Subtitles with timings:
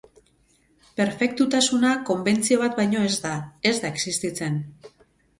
[0.99, 3.35] Perfektutasuna konbentzio bat baino ez da;
[3.73, 4.57] ez da existitzen.